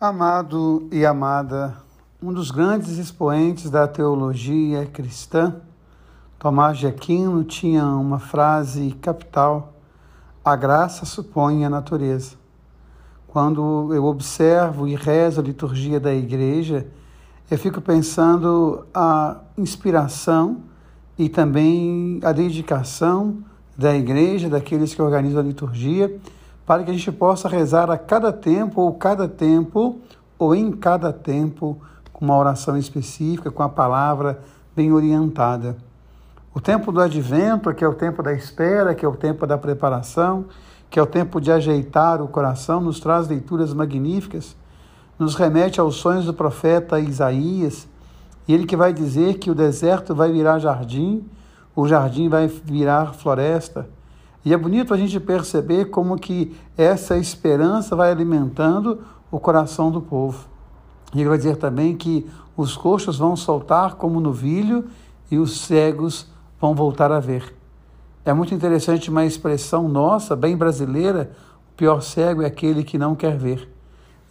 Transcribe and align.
Amado 0.00 0.86
e 0.92 1.04
amada, 1.04 1.76
um 2.22 2.32
dos 2.32 2.52
grandes 2.52 2.98
expoentes 2.98 3.68
da 3.68 3.88
teologia 3.88 4.86
cristã, 4.86 5.56
Tomás 6.38 6.78
de 6.78 6.86
Aquino, 6.86 7.42
tinha 7.42 7.84
uma 7.84 8.20
frase 8.20 8.92
capital: 9.02 9.72
A 10.44 10.54
graça 10.54 11.04
supõe 11.04 11.64
a 11.64 11.68
natureza. 11.68 12.36
Quando 13.26 13.92
eu 13.92 14.04
observo 14.04 14.86
e 14.86 14.94
rezo 14.94 15.40
a 15.40 15.42
liturgia 15.44 15.98
da 15.98 16.14
igreja, 16.14 16.86
eu 17.50 17.58
fico 17.58 17.80
pensando 17.80 18.86
a 18.94 19.38
inspiração 19.56 20.62
e 21.18 21.28
também 21.28 22.20
a 22.22 22.30
dedicação 22.30 23.38
da 23.76 23.96
igreja, 23.96 24.48
daqueles 24.48 24.94
que 24.94 25.02
organizam 25.02 25.40
a 25.40 25.44
liturgia 25.44 26.20
para 26.68 26.84
que 26.84 26.90
a 26.90 26.92
gente 26.92 27.10
possa 27.10 27.48
rezar 27.48 27.90
a 27.90 27.96
cada 27.96 28.30
tempo, 28.30 28.82
ou 28.82 28.92
cada 28.92 29.26
tempo, 29.26 30.00
ou 30.38 30.54
em 30.54 30.70
cada 30.70 31.10
tempo, 31.10 31.80
com 32.12 32.26
uma 32.26 32.36
oração 32.36 32.76
específica, 32.76 33.50
com 33.50 33.62
a 33.62 33.70
palavra 33.70 34.38
bem 34.76 34.92
orientada. 34.92 35.78
O 36.52 36.60
tempo 36.60 36.92
do 36.92 37.00
advento, 37.00 37.72
que 37.72 37.82
é 37.82 37.88
o 37.88 37.94
tempo 37.94 38.22
da 38.22 38.34
espera, 38.34 38.94
que 38.94 39.02
é 39.02 39.08
o 39.08 39.16
tempo 39.16 39.46
da 39.46 39.56
preparação, 39.56 40.44
que 40.90 40.98
é 40.98 41.02
o 41.02 41.06
tempo 41.06 41.40
de 41.40 41.50
ajeitar 41.50 42.20
o 42.20 42.28
coração, 42.28 42.82
nos 42.82 43.00
traz 43.00 43.26
leituras 43.28 43.72
magníficas, 43.72 44.54
nos 45.18 45.36
remete 45.36 45.80
aos 45.80 45.96
sonhos 45.96 46.26
do 46.26 46.34
profeta 46.34 47.00
Isaías, 47.00 47.88
e 48.46 48.52
ele 48.52 48.66
que 48.66 48.76
vai 48.76 48.92
dizer 48.92 49.38
que 49.38 49.50
o 49.50 49.54
deserto 49.54 50.14
vai 50.14 50.30
virar 50.30 50.58
jardim, 50.58 51.26
o 51.74 51.88
jardim 51.88 52.28
vai 52.28 52.46
virar 52.46 53.14
floresta, 53.14 53.88
e 54.48 54.54
é 54.54 54.56
bonito 54.56 54.94
a 54.94 54.96
gente 54.96 55.20
perceber 55.20 55.90
como 55.90 56.16
que 56.16 56.56
essa 56.74 57.18
esperança 57.18 57.94
vai 57.94 58.10
alimentando 58.10 59.02
o 59.30 59.38
coração 59.38 59.90
do 59.90 60.00
povo. 60.00 60.46
E 61.14 61.20
ele 61.20 61.28
vai 61.28 61.36
dizer 61.36 61.58
também 61.58 61.94
que 61.94 62.26
os 62.56 62.74
coxos 62.74 63.18
vão 63.18 63.36
soltar 63.36 63.96
como 63.96 64.18
novilho 64.18 64.86
e 65.30 65.36
os 65.36 65.60
cegos 65.60 66.28
vão 66.58 66.74
voltar 66.74 67.12
a 67.12 67.20
ver. 67.20 67.54
É 68.24 68.32
muito 68.32 68.54
interessante 68.54 69.10
uma 69.10 69.26
expressão 69.26 69.86
nossa, 69.86 70.34
bem 70.34 70.56
brasileira, 70.56 71.30
o 71.70 71.76
pior 71.76 72.00
cego 72.00 72.40
é 72.40 72.46
aquele 72.46 72.82
que 72.82 72.96
não 72.96 73.14
quer 73.14 73.36
ver. 73.36 73.68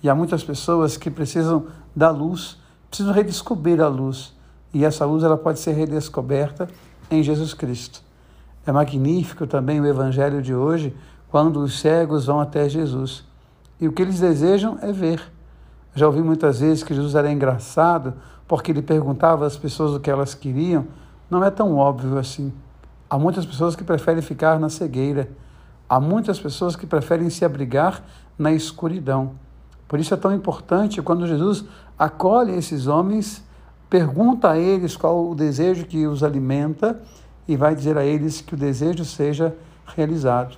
E 0.02 0.09
há 0.09 0.16
muitas 0.16 0.44
pessoas 0.44 0.98
que 0.98 1.12
precisam 1.12 1.68
da 1.96 2.09
luz, 2.09 2.58
precisam 2.90 3.14
redescobrir 3.14 3.80
a 3.80 3.88
luz. 3.88 4.34
E 4.74 4.84
essa 4.84 5.06
luz 5.06 5.24
ela 5.24 5.38
pode 5.38 5.59
ser 5.59 5.74
redescoberta 5.74 6.68
em 7.12 7.22
Jesus 7.22 7.54
Cristo. 7.54 8.06
É 8.68 8.72
magnífico 8.73 9.48
também 9.48 9.80
o 9.80 9.86
evangelho 9.86 10.42
de 10.42 10.54
hoje, 10.54 10.94
quando 11.30 11.62
os 11.62 11.80
cegos 11.80 12.26
vão 12.26 12.42
até 12.42 12.68
Jesus. 12.68 13.24
E 13.80 13.88
o 13.88 13.94
que 13.94 14.02
eles 14.02 14.20
desejam 14.20 14.78
é 14.82 14.92
ver. 14.92 15.22
Já 15.96 16.06
ouvi 16.06 16.22
muitas 16.22 16.59
vezes 16.59 16.84
que 16.84 16.94
Jesus 16.94 17.16
era 17.16 17.32
engraçado 17.32 18.14
porque 18.46 18.72
ele 18.72 18.82
perguntava 18.82 19.46
às 19.46 19.56
pessoas 19.56 19.94
o 19.94 20.02
que 20.02 20.12
elas 20.12 20.34
queriam. 20.34 20.86
Não 21.30 21.42
é 21.46 21.50
tão 21.50 21.78
óbvio 21.78 22.18
assim. 22.18 22.52
Há 23.09 23.18
muitas 23.18 23.46
pessoas 23.46 23.74
que 23.74 23.86
preferem 23.86 24.22
ficar 24.22 24.59
na 24.59 24.68
cegueira. 24.68 25.30
Há 25.88 25.98
muitas 25.98 26.38
pessoas 26.38 26.76
que 26.76 26.86
preferem 26.86 27.30
se 27.30 27.46
abrigar 27.46 28.04
na 28.38 28.52
escuridão. 28.52 29.31
Por 29.88 29.98
isso 29.98 30.14
é 30.14 30.18
tão 30.18 30.36
importante 30.36 31.02
quando 31.02 31.26
Jesus 31.26 31.64
acolhe 31.98 32.52
esses 32.52 32.86
homens, 32.86 33.42
pergunta 33.90 34.52
a 34.52 34.59
eles 34.59 34.98
qual 34.98 35.30
o 35.30 35.34
desejo 35.34 35.86
que 35.86 36.06
os 36.06 36.22
alimenta 36.22 37.02
e 37.48 37.56
vai 37.56 37.73
dizer 37.73 37.98
a 37.98 38.06
eles 38.06 38.42
que 38.42 38.53
o 38.53 38.58
desejo 38.58 39.06
seja 39.06 39.56
realizado, 39.86 40.58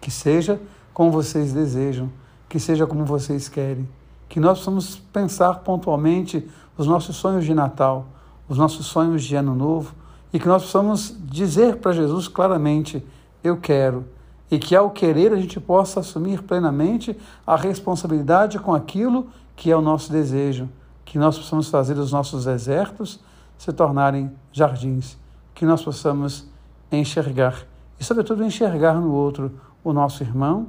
que 0.00 0.10
seja 0.10 0.60
como 0.92 1.10
vocês 1.10 1.52
desejam, 1.52 2.10
que 2.48 2.60
seja 2.60 2.86
como 2.86 3.04
vocês 3.04 3.48
querem, 3.48 3.88
que 4.28 4.38
nós 4.38 4.58
possamos 4.58 4.96
pensar 4.96 5.60
pontualmente 5.60 6.48
os 6.76 6.86
nossos 6.86 7.16
sonhos 7.16 7.44
de 7.44 7.54
Natal, 7.54 8.06
os 8.48 8.58
nossos 8.58 8.86
sonhos 8.86 9.24
de 9.24 9.34
Ano 9.34 9.54
Novo 9.54 9.94
e 10.32 10.38
que 10.38 10.46
nós 10.46 10.62
possamos 10.64 11.16
dizer 11.20 11.76
para 11.76 11.92
Jesus 11.92 12.28
claramente: 12.28 13.04
Eu 13.42 13.56
quero. 13.56 14.04
E 14.50 14.58
que 14.58 14.74
ao 14.74 14.90
querer 14.90 15.32
a 15.32 15.36
gente 15.36 15.60
possa 15.60 16.00
assumir 16.00 16.42
plenamente 16.42 17.16
a 17.46 17.54
responsabilidade 17.54 18.58
com 18.58 18.74
aquilo 18.74 19.28
que 19.54 19.70
é 19.70 19.76
o 19.76 19.80
nosso 19.80 20.10
desejo, 20.10 20.68
que 21.04 21.18
nós 21.18 21.38
possamos 21.38 21.68
fazer 21.68 21.96
os 21.96 22.10
nossos 22.10 22.46
desertos 22.46 23.20
se 23.56 23.72
tornarem 23.72 24.32
jardins 24.52 25.16
que 25.60 25.66
nós 25.66 25.84
possamos 25.84 26.48
enxergar 26.90 27.66
e, 28.00 28.02
sobretudo, 28.02 28.42
enxergar 28.42 28.94
no 28.94 29.12
outro 29.12 29.60
o 29.84 29.92
nosso 29.92 30.22
irmão, 30.22 30.68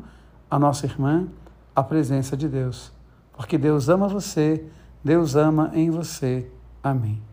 a 0.49 0.59
nossa 0.59 0.85
irmã, 0.85 1.29
a 1.73 1.81
presença 1.81 2.35
de 2.35 2.49
Deus. 2.49 2.91
Porque 3.31 3.57
Deus 3.57 3.87
ama 3.87 4.09
você, 4.09 4.65
Deus 5.01 5.33
ama 5.37 5.71
em 5.73 5.89
você. 5.89 6.45
Amém. 6.83 7.30